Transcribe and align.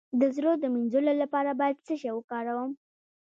د 0.19 0.21
زړه 0.35 0.51
د 0.57 0.63
مینځلو 0.73 1.13
لپاره 1.21 1.51
باید 1.59 1.83
څه 1.85 1.93
شی 2.01 2.11
وکاروم؟ 2.13 2.71